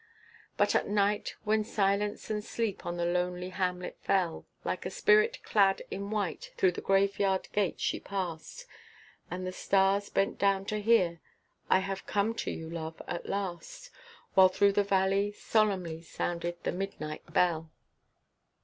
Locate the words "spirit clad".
4.89-5.83